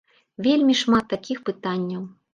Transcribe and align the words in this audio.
Вельмі 0.47 0.77
шмат 0.81 1.05
такіх 1.13 1.45
пытанняў. 1.51 2.03